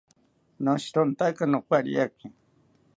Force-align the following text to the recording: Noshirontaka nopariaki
Noshirontaka 0.63 1.41
nopariaki 1.51 2.27